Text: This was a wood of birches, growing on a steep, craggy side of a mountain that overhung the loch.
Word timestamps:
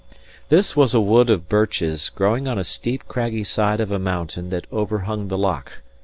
This 0.49 0.75
was 0.75 0.95
a 0.95 0.99
wood 0.99 1.29
of 1.29 1.47
birches, 1.47 2.09
growing 2.09 2.47
on 2.47 2.57
a 2.57 2.63
steep, 2.63 3.07
craggy 3.07 3.43
side 3.43 3.79
of 3.79 3.91
a 3.91 3.99
mountain 3.99 4.49
that 4.49 4.65
overhung 4.71 5.27
the 5.27 5.37
loch. 5.37 5.73